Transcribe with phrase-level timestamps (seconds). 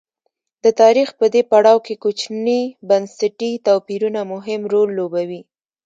[0.63, 5.41] د تاریخ په دې پړاو کې کوچني بنسټي توپیرونه مهم رول لوبوي.